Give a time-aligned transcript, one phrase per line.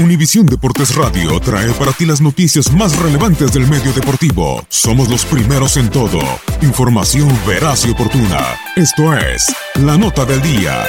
[0.00, 4.64] Univisión Deportes Radio trae para ti las noticias más relevantes del medio deportivo.
[4.68, 6.20] Somos los primeros en todo.
[6.62, 8.38] Información veraz y oportuna.
[8.76, 10.84] Esto es La Nota del Día.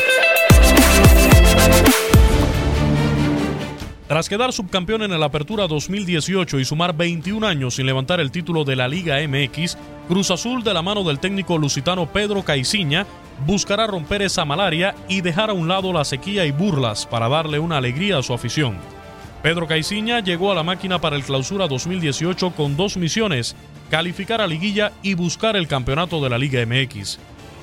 [4.07, 8.63] Tras quedar subcampeón en el Apertura 2018 y sumar 21 años sin levantar el título
[8.63, 9.75] de la Liga MX,
[10.07, 13.07] Cruz Azul de la mano del técnico lusitano Pedro Caiciña
[13.47, 17.57] buscará romper esa malaria y dejar a un lado la sequía y burlas para darle
[17.57, 18.98] una alegría a su afición.
[19.41, 23.55] Pedro Caiciña llegó a la máquina para el Clausura 2018 con dos misiones,
[23.89, 27.19] calificar a liguilla y buscar el campeonato de la Liga MX.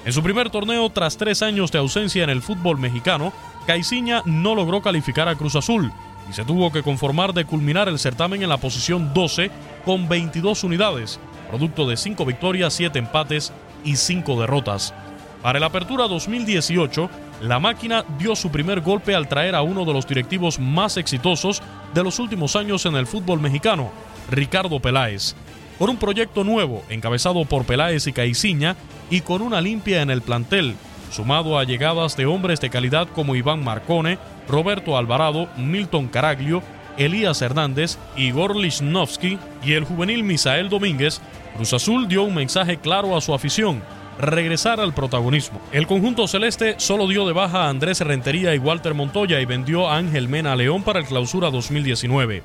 [0.06, 3.30] En su primer torneo, tras tres años de ausencia en el fútbol mexicano,
[3.66, 5.92] Caiciña no logró calificar a Cruz Azul
[6.30, 9.50] y se tuvo que conformar de culminar el certamen en la posición 12
[9.84, 11.20] con 22 unidades,
[11.50, 13.52] producto de 5 victorias, 7 empates
[13.84, 14.94] y 5 derrotas.
[15.42, 17.10] Para la apertura 2018,
[17.40, 21.62] la máquina dio su primer golpe al traer a uno de los directivos más exitosos
[21.92, 23.90] de los últimos años en el fútbol mexicano,
[24.30, 25.34] Ricardo Peláez.
[25.78, 28.76] Por un proyecto nuevo, encabezado por Peláez y Caiciña,
[29.10, 30.74] y con una limpia en el plantel,
[31.10, 36.62] sumado a llegadas de hombres de calidad como Iván Marcone, Roberto Alvarado, Milton Caraglio,
[36.96, 41.20] Elías Hernández, Igor Lichnowsky y el juvenil Misael Domínguez,
[41.54, 43.82] Cruz Azul dio un mensaje claro a su afición,
[44.18, 45.60] regresar al protagonismo.
[45.72, 49.88] El conjunto celeste solo dio de baja a Andrés Rentería y Walter Montoya y vendió
[49.88, 52.42] a Ángel Mena León para el clausura 2019.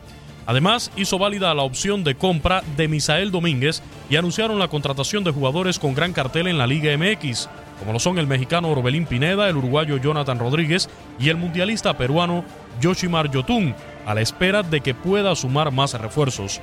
[0.47, 5.31] Además, hizo válida la opción de compra de Misael Domínguez y anunciaron la contratación de
[5.31, 7.47] jugadores con gran cartel en la Liga MX,
[7.79, 10.89] como lo son el mexicano Orbelín Pineda, el uruguayo Jonathan Rodríguez
[11.19, 12.43] y el mundialista peruano
[12.81, 16.59] Yoshimar Yotun, a la espera de que pueda sumar más refuerzos.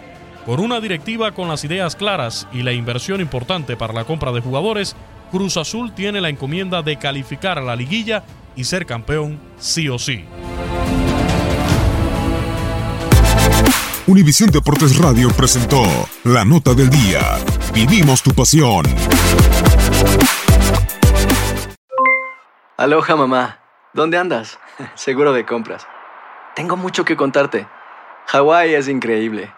[0.49, 4.41] Con una directiva con las ideas claras y la inversión importante para la compra de
[4.41, 4.97] jugadores,
[5.31, 8.25] Cruz Azul tiene la encomienda de calificar a la liguilla
[8.57, 10.25] y ser campeón sí o sí.
[14.07, 15.83] Univisión Deportes Radio presentó
[16.25, 17.21] La Nota del Día.
[17.75, 18.87] Vivimos tu pasión.
[22.79, 23.59] Aloha mamá,
[23.93, 24.59] ¿dónde andas?
[24.95, 25.87] Seguro de compras.
[26.56, 27.67] Tengo mucho que contarte.
[28.29, 29.57] Hawái es increíble.